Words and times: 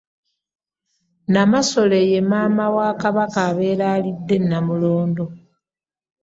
Namasole 1.33 1.99
ye 2.11 2.19
maama 2.29 2.65
wa 2.75 2.87
Kabaka 3.01 3.39
abeera 3.49 3.85
alidde 3.95 4.37
namulondo. 4.49 5.25